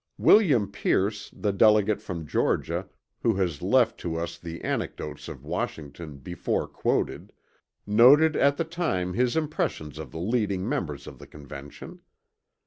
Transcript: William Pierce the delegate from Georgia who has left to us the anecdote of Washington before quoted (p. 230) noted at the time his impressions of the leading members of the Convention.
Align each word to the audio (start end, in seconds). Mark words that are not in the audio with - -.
William 0.17 0.67
Pierce 0.71 1.29
the 1.31 1.53
delegate 1.53 2.01
from 2.01 2.25
Georgia 2.25 2.87
who 3.21 3.35
has 3.35 3.61
left 3.61 3.99
to 3.99 4.15
us 4.15 4.39
the 4.39 4.59
anecdote 4.63 5.27
of 5.27 5.45
Washington 5.45 6.17
before 6.17 6.67
quoted 6.67 7.27
(p. 7.27 7.33
230) 7.95 7.95
noted 7.95 8.35
at 8.35 8.57
the 8.57 8.63
time 8.65 9.13
his 9.13 9.37
impressions 9.37 9.99
of 9.99 10.09
the 10.09 10.17
leading 10.17 10.67
members 10.67 11.05
of 11.05 11.19
the 11.19 11.27
Convention. 11.27 11.99